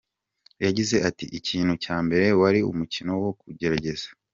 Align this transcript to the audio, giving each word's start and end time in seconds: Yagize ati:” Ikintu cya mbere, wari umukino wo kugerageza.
Yagize 0.65 0.95
ati:” 1.09 1.25
Ikintu 1.39 1.73
cya 1.83 1.97
mbere, 2.05 2.27
wari 2.41 2.59
umukino 2.71 3.11
wo 3.23 3.31
kugerageza. 3.39 4.07